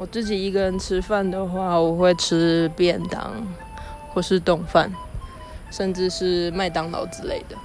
[0.00, 3.46] 我自己一个人吃饭的话我会吃便当
[4.14, 4.90] 或是冻饭
[5.70, 7.56] 甚至是麦当劳之类的。